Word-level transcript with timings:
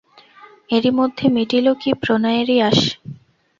এরি 0.69 0.91
মধ্যে 0.99 1.25
মিটিল 1.35 1.65
কি 1.81 1.89
প্রণয়েরি 2.01 2.57
আশ! 2.61 2.79